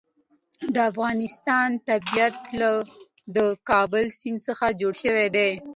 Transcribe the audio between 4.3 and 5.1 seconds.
څخه جوړ